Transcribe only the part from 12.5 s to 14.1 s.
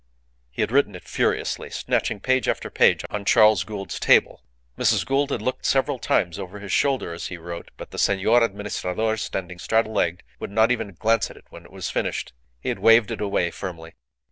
He had waved it away firmly.